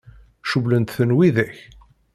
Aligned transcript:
Cewwlen-ten 0.49 1.11
widak? 1.17 1.55